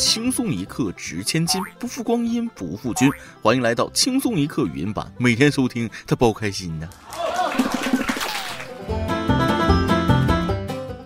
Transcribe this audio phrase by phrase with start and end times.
[0.00, 3.10] 轻松一刻值千金，不负光阴不负君。
[3.42, 6.88] 欢迎来到轻松一刻语音版，每天收听，他包开心呢。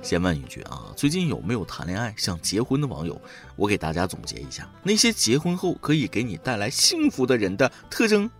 [0.01, 3.21] 先问一句啊，最近有没有谈恋爱想结婚的网友？
[3.56, 8.31] 我给大家总结一下那些结婚后可以给你带来幸福的人的特征：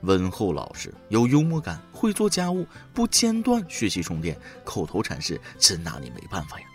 [0.00, 6.66] 温厚老实，有幽默感，会做家务，不间断学习充电，口头禅是真拿你没办法呀。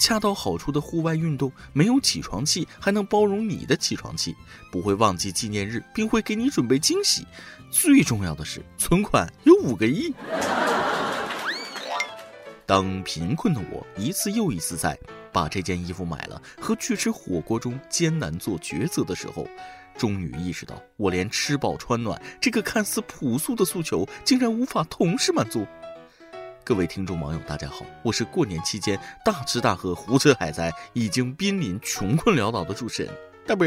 [0.00, 4.34] 恰到好处的户外运动，没有起床气还能包容你的起床气，
[4.72, 7.26] 不会忘记纪念日，并会给你准备惊喜。
[7.70, 10.12] 最重要的是，存款有五个亿。
[12.64, 14.98] 当贫困的我一次又一次在
[15.32, 19.46] 把这件衣服买了和去吃火锅中艰难做抉择的时候，
[19.98, 25.66] 终于意识到，我连吃饱穿暖这个看似朴素的诉求，竟然无法同时满足。
[26.62, 33.12] 各位听众网友，大家好，我是过年期间大吃大喝、胡吃海塞，已经濒临穷困潦倒的主持人
[33.46, 33.66] 大波。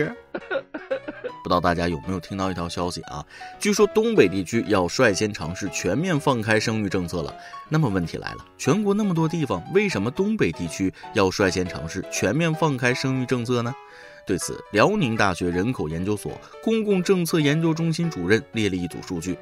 [1.43, 3.25] 不知道大家有没有听到一条消息啊？
[3.59, 7.35] 据说东北地区要率先尝试全面放开生育政策了。
[7.67, 13.73] 那么问题来了，全国那么多地方，为什么东北地区要率先尝试全面放开生育政策呢？
[14.25, 16.31] 对此，辽宁大学人口研究所
[16.63, 19.37] 公共政策研究中心主任列了一组数据。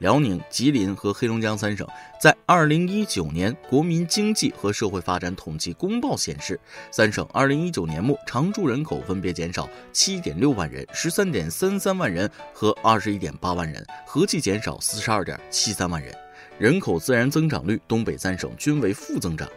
[0.00, 1.88] 辽宁、吉林和黑龙江三省
[2.20, 16.14] 在二零一九年国民经济和社会发展统计公报显示，三省二零一九年末常住人口分别减少七点六万人、十三点三三万人和二十一点八万人，合计减少四十二点七三万人。
[16.58, 19.48] 人口自然增长率，东北三省均为负增长。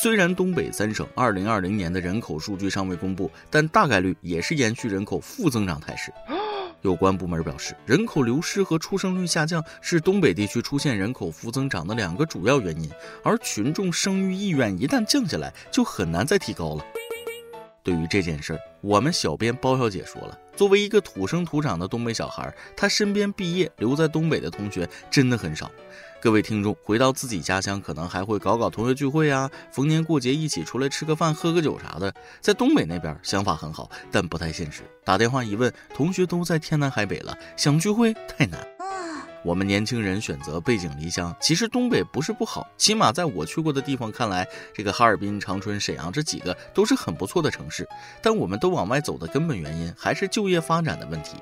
[0.00, 6.12] 虽然东北三省二零二零年的人口数据尚未公布，但大概率也是延续人口负增长态势。
[6.82, 12.88] 有关部门表示，人口流失和出生率下降是东北地区出现人口负增长的两个主要原因，
[13.24, 16.84] 而群众生育意愿一旦降下来，就很难再提高了。
[17.82, 25.68] 对于这件事儿，我们小编包小姐说了，作为一个土生土长的东北小孩，她身边毕业留在东北的同学真的很少。
[26.20, 32.12] 各位听众回到自己家乡，可能还会搞搞同学聚会啊，逢年过节一起出来吃个饭、喝个酒啥的。
[32.40, 34.82] 在东北那边想法很好，但不太现实。
[35.04, 38.66] 打电话一问，同学都在天南海北了，想聚会太难。
[39.44, 47.88] 我们年轻人选择背井离乡，其实东北不是不好，起码在我去过的地方看来，这个哈尔滨、长春、沈阳这几个都是很不错的城市。
[48.20, 51.36] 但我们都往外走的根本原因还是就业发展的问题。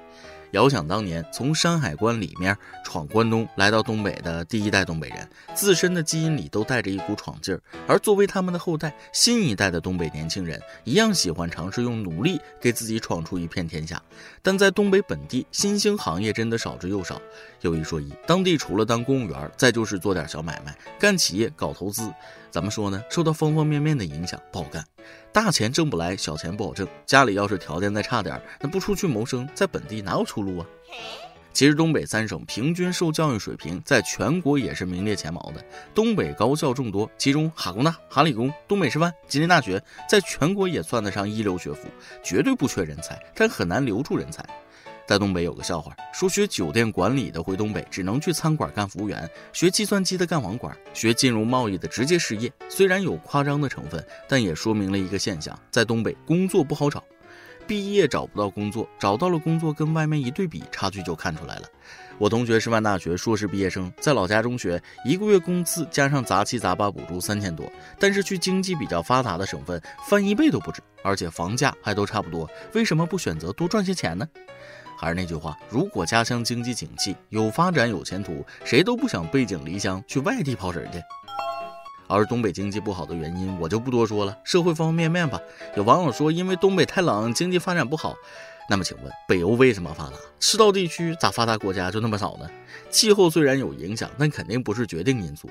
[0.52, 7.60] 遥想当年，从山海关里面闯关东来到东北的第一代东北人，自身的基因里都带着一股闯劲儿。
[7.86, 14.00] 而作为他们的后代，新一代的东北年轻人一样喜欢尝试用努力给自己闯出一片天下。
[14.42, 17.20] 但在东北本地，新兴行业真的少之又少。
[17.62, 22.12] 有一说一，当地除了当公务员，再就是做点小买卖、干企业、搞投资。
[22.50, 23.02] 怎么说呢？
[23.10, 24.84] 受到方方面面的影响，不好干。
[25.32, 26.86] 大钱挣不来，小钱不好挣。
[27.04, 30.66] 家里要是条件再差点，那不出去谋生，在本地哪有出路啊？
[31.52, 35.64] 其实东北三省平均受教育水平在全国也是名列前茅的。
[35.94, 41.88] 东北高校众多，其中哈工大、哈理工、东北师范、吉林大学在全国也算得上一流学府，
[42.22, 44.44] 绝对不缺人才，但很难留住人才。
[45.06, 52.52] 在东北有个笑话，说学酒店管理的回东北只能去餐馆干服务员，学计算机的干网管，学金融贸易的直接失业。
[52.68, 57.04] 虽然有夸张的成分，但也说明了一个现象：在东北工作不好找，
[57.68, 61.68] 毕业找不到工作，找到了工作跟外面一对比，差距就看出来了。
[62.18, 74.26] 我同学师范大学硕士毕业生，在老家中学，一个月工资加上杂七杂八补助三千多，但是去经济比较发达的省份翻一倍都不止，而且房价还都差不多，为什么不选择多赚些钱呢？
[74.96, 81.00] 还是那句话，如果家乡经济景气、有发展、有前途，谁都不想背井离乡去外地跑神去。
[82.08, 85.40] 而东北经济不好的原因，我就不多说了，社会方方面面吧。
[85.76, 88.14] 有网友说，因为东北太冷，经济发展不好。
[88.68, 90.12] 那么请问，北欧为什么发达？
[90.40, 92.48] 赤道地区咋发达国家就那么少呢？
[92.90, 95.48] 气候虽然有影响，但肯定不是决定因素。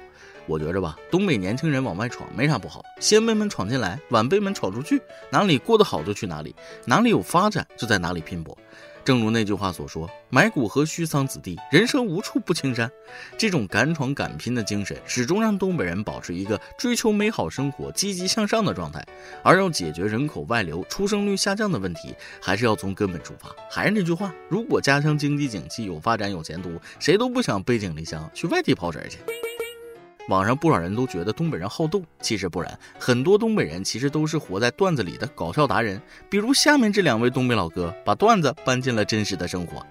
[0.48, 6.56] 我觉着吧，东北年轻人往外闯没啥不好，先辈们闯进来，晚辈们闯出去，哪里过得好就去哪里，
[6.86, 8.58] 哪里有发展就在哪里拼搏。
[9.06, 12.92] 正如那句话所说：“埋骨何须桑梓地，人生无处不青山。”
[13.38, 19.06] 这种敢闯敢拼的精神，始终让东北人保持一个追求美好生活、积极向上的状态。
[19.44, 23.48] 而要解决人口外流、出生率下降的问题，还是要从根本出发。
[23.70, 29.20] 还是那句话，如果家乡经济景气有发展、有前途，谁都不想背井离乡去外地跑神去。
[30.28, 36.02] 网上不少人都觉得东北人好斗，其实不然，很多东北人其实都是活在段子里的搞笑达人。
[36.30, 39.86] 比如下面这两位东北老哥，把段子搬进了真实的生活。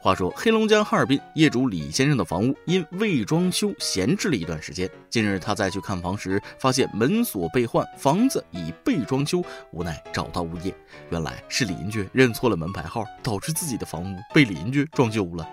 [0.00, 4.88] 话说，黑龙江哈尔滨业主李先生的房屋因未装修闲置了一段时间。
[5.10, 9.42] 近日，他再去看房时，发现门锁被换，房子已被装修，
[9.72, 10.72] 无奈找到物业，
[11.10, 15.48] 原来是邻居认错了门牌号，导致自己的房屋被邻居装修了。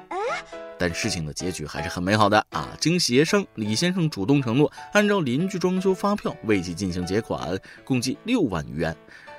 [0.77, 2.75] 但事情的结局还是很美好的啊！
[2.80, 8.95] 经协商，李先生主动承诺按照邻居装修发票为其进行结款，共计六万余元，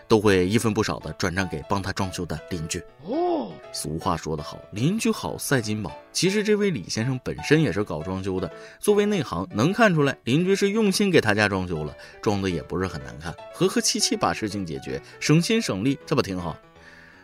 [0.08, 2.82] 都会一分不少的转账给帮他装修的邻居。
[3.04, 5.92] 哦，俗话说得好，邻居好赛金宝。
[6.12, 8.50] 其实这位李先生本身也是搞装修的，
[8.80, 16.56] 作为内行能看出来邻居是用心给他家装修了，装的也不是很难看，和和气气把事情解决，省心省力，这不挺好？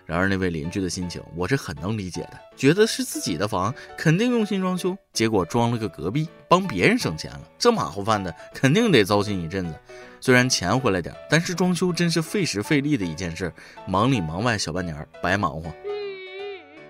[0.04, 9.74] 然而那位邻居的心情我是很能理解的，觉得是自己的房，肯定用心装修，结果装了个隔壁，帮别人省钱了，这马虎饭的肯定得糟心一阵子。
[10.20, 13.52] 虽然钱回来点，但是装修真是费时费力的一件事，
[13.86, 15.72] 忙里忙外小半年白忙活。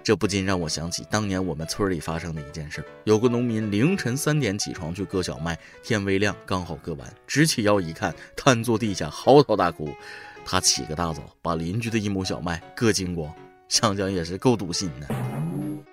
[0.04, 9.94] 这不禁让我想起当年我们村里发生的一件事：有个农民凌晨三点起床去割小麦，天微亮刚好割完，直起腰一看，瘫坐地下嚎啕大哭。
[10.44, 13.32] 他起个大早，把邻居的一亩小麦割精光，
[13.68, 15.08] 想想也是够堵心的。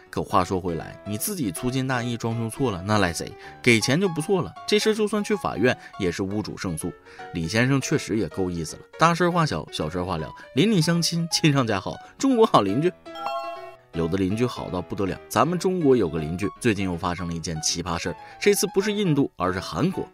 [0.10, 3.32] 可话说回来，你自己粗心大意装修错了，那赖谁？
[3.62, 4.52] 给钱就不错了。
[4.68, 6.92] 这事就算去法院，也是屋主胜诉。
[7.34, 12.92] 李先生确实也够意思了，大事化小，小事化了，邻里相亲，亲上加好，中国好邻居。
[13.94, 18.16] 有的邻居好到不得了，咱们中国有个邻居，最近又发生了一件奇葩事儿。
[18.40, 20.08] 这次不是印度，而是韩国。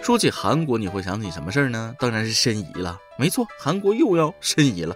[0.00, 1.94] 说起韩国，你会想起什么事儿呢？
[1.98, 2.98] 当然是申遗了。
[3.18, 4.94] 没错，韩国又要申遗了。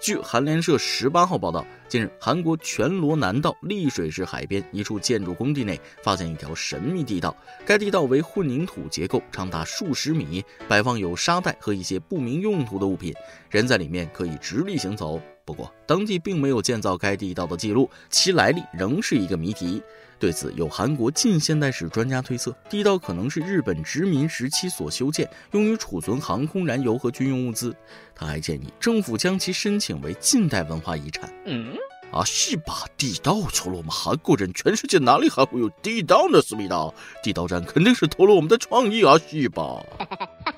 [0.00, 7.36] 据韩联社十八号报道，近日，韩国全罗南道丽水市海边一处建筑工地内发现一条神秘地道，
[7.66, 13.12] 该地道为混凝土结构，长达数十米，摆放有沙袋和一些不明用途的物品，
[13.50, 15.20] 人在里面可以直立行走。
[15.48, 19.82] 不过，当地并没有建造该地道的记录，其来历仍是一个谜题。
[20.18, 27.74] 对此，有韩国近现代史专家推测，地道可能是日本殖民时期所修建，用于储存航空燃油和军用物资。
[28.14, 31.32] 他还建议政府将其申请为近代文化遗产。
[31.46, 31.74] 嗯，
[32.12, 32.84] 啊，是吧？
[32.98, 36.42] 地道除了我们韩国人，全世界哪里还会有地道呢？
[36.42, 36.92] 思密达，
[37.22, 39.82] 地道战肯定是偷了我们的创意啊，是吧？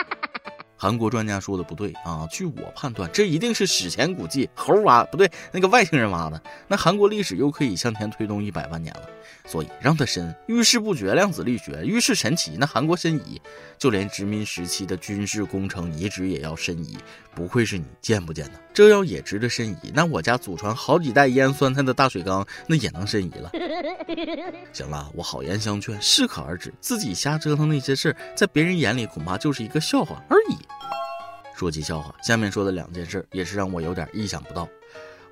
[0.80, 2.26] 韩国专家说的不对啊！
[2.30, 6.42] 据我判断，这一定是史前古迹，猴挖不对，那个外星人挖的。
[6.66, 9.02] 那韩国历史又可以向前推动一百万年了，
[9.44, 12.56] 所以让他申，遇事不决，量子力学，遇事神奇。
[12.58, 13.38] 那韩国申遗，
[13.76, 16.96] 就连殖民时期的军事工程遗址也要申遗，
[17.34, 18.52] 不愧是你，见不见的？
[18.72, 23.52] 这要也值得申遗，那我家祖传好几代腌酸菜的大水缸，那也能申遗了。
[24.72, 30.56] 行了，我好言相劝，适可而止，自己瞎折腾那些事儿，在别人眼里恐怕就是一个笑话而已。
[31.54, 34.68] 说起笑话，下面说的两件事也是让我有点意想不到。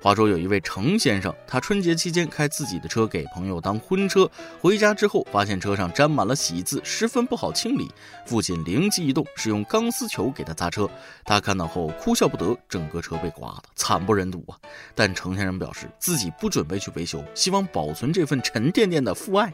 [0.01, 4.31] 话说有一位程先生，他春节期间开自己的车给朋友当婚车，
[4.61, 7.91] 回家之后发现车上沾满了喜字，十分不好清理。
[8.25, 10.89] 父亲灵机一动，使用钢丝球给他擦车。
[11.25, 14.55] 他看到后哭笑不得，整个车被刮得惨不忍睹啊！
[14.95, 19.53] 但程先生表示自己不准备去维修，希望保存这份沉甸甸的父爱。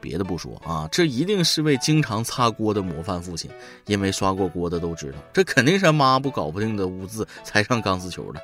[0.00, 3.50] 别的不说啊，这一定是位经常擦锅的模范父亲，
[3.86, 8.40] 因为刷过锅的都知道，这肯定是抹布搞不定的污渍才上钢丝球的。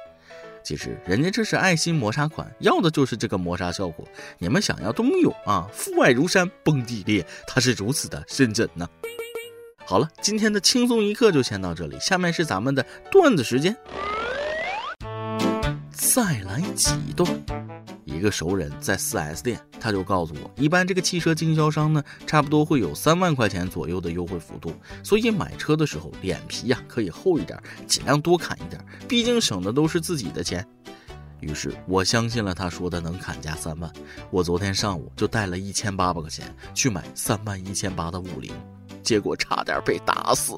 [0.62, 4.04] 其实人家这是爱心磨砂款，要的就是这个磨砂效果。
[4.38, 5.68] 你们想要都没有啊！
[5.72, 8.88] 父爱如山，崩地裂，他是如此的深沉呢。
[9.84, 13.76] 好了，今天的轻松一刻就先到这里，下面是咱们的段子时间，
[15.92, 17.30] 再来几段。
[18.06, 24.72] 一个熟人在 4S 店，他就告诉我，一般这个汽车经销商呢，差不多会有三万块钱左右的优惠幅度，
[25.02, 30.64] 所以买车的时候脸皮呀可以厚一点，尽量多砍一点，毕竟省的都是自己的钱。
[31.40, 33.92] 于是我相信了他说的能砍价三万，
[34.30, 38.52] 我昨天上午就带了一千八百块钱去买三万一千八的五菱，
[39.02, 40.56] 结果差点被打死。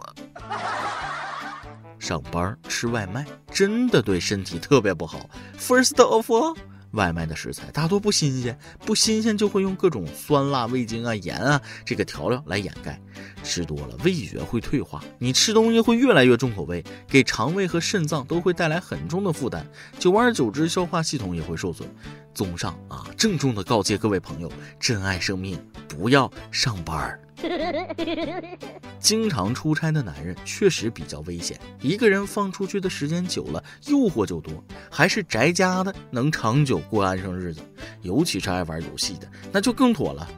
[1.98, 5.28] 上班吃外卖真的对身体特别不好
[5.58, 6.56] ，First of all。
[6.92, 13.00] 外卖的食材大多不新鲜，不新鲜就会用各种酸辣、味精啊、盐啊这个调料来掩盖，
[13.42, 19.66] 吃多了味觉会退化，你吃东西会越来越重口味，给肠胃和肾脏都会带来很重的负担，
[19.98, 21.88] 久而久之消化系统也会受损。
[22.34, 27.20] 综上啊，郑重的告诫各位朋友，珍爱生命，不要上班儿。
[28.98, 31.58] 经常出差的男人确实比较危险。
[31.80, 34.52] 一个人放出去的时间久了，诱惑就多。
[34.90, 37.60] 还是宅家的能长久过安生日子，
[38.02, 40.28] 尤其是爱玩游戏的，那就更妥了。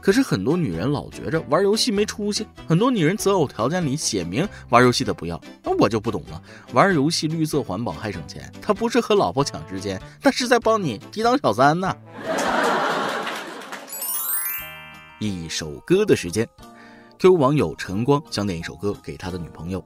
[0.00, 6.42] 可是很多女人老觉着玩游戏没出息，很多女人择偶条件里写明玩游戏的不要，那我就不懂了。
[6.72, 11.94] 玩游戏绿色环保还省钱，他不是和老婆抢时间，那是在帮你抵挡小三呢。
[15.20, 16.48] 一首歌的时间。
[17.18, 19.84] Q 网友晨光想点一首歌给他的女朋友。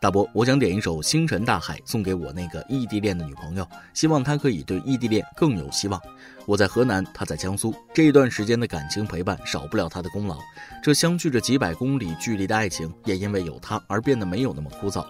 [0.00, 6.00] 大伯，我想点一首《星辰大海》送给我那个异地恋的女朋友，希望她可以对异地恋更有希望。
[6.46, 10.36] 我在河南，她在江苏，这一段时间的感情陪伴少不了她的功劳。
[10.82, 15.06] 这相距着几百公里距离的爱情，也因为有她而变得没有那么枯燥。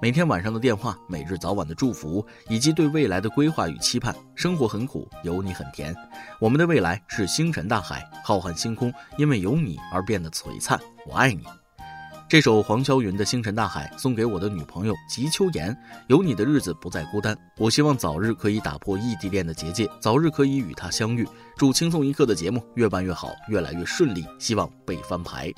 [0.00, 4.14] 每天晚上的电话，每日早晚的祝福，以及对未来的规划与期盼。
[4.34, 5.94] 生活很苦，有你很甜。
[6.40, 10.78] 我们的未来是星辰大海，浩瀚星空，因为有你而变得璀璨。
[11.06, 11.44] 我爱你。
[12.28, 15.74] 这首黄霄云的《星辰大海》送给我的女朋友吉秋妍。
[16.08, 17.34] 有你的日子不再孤单。
[17.56, 21.26] 我希望早日可以打破异地恋的结界，早日可以与他相遇。
[21.56, 24.26] 祝轻松一刻的节目越办越好，越来越顺利。
[24.38, 25.50] 希望被翻牌。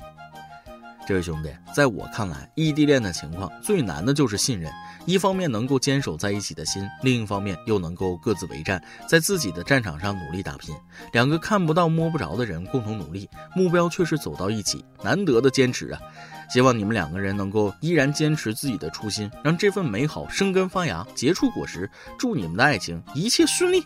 [1.11, 4.71] 这位兄弟，在我看来，异地恋的情况最难的就是信任。
[5.05, 10.73] 一方面能够坚守在一起的心，另一方面又能够各自为战，在自己的战场上努力打拼。
[11.11, 15.99] 两个看不到摸不着的人共同努力，目标却是走到一起，难得的坚持啊！
[16.49, 21.91] 希望你们两个人能够依然坚持自己的初心，让这份美好生根发芽，结出果实。
[22.17, 23.85] 祝你们的爱情一切顺利。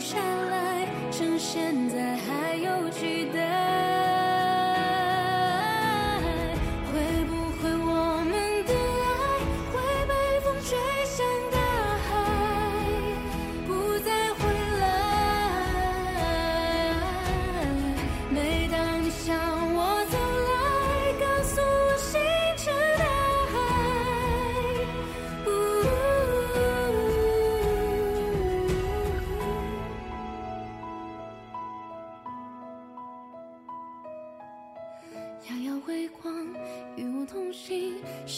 [0.00, 0.29] 别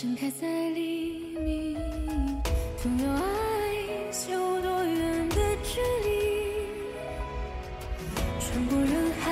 [0.02, 1.12] 盛开在黎
[1.44, 1.78] 明
[2.76, 3.22] 总有爱
[4.32, 6.10] 有多远的距离？
[8.40, 9.30] 穿过人海，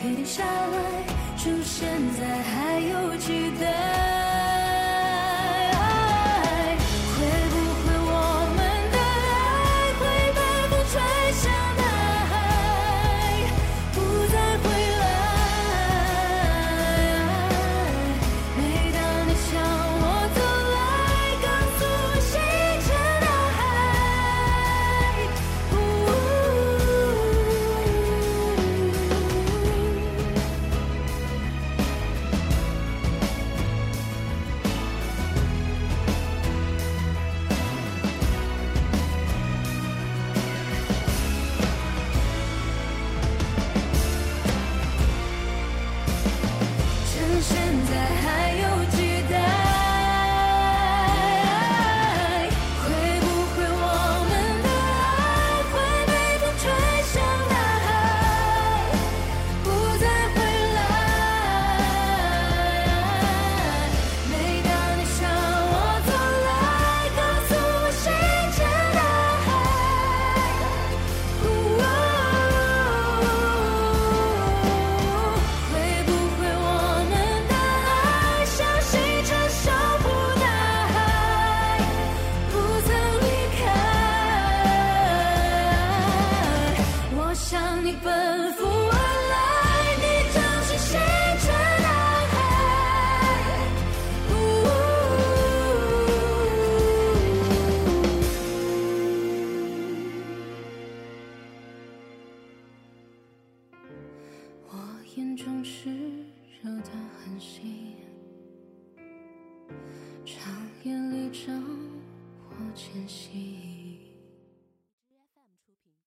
[0.00, 1.04] 别停下来，
[1.36, 1.86] 趁现
[2.18, 3.47] 在还有期待。